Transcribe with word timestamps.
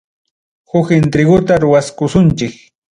Huk 0.71 0.89
entreguta 0.97 1.61
ruwaykusunchik. 1.63 2.63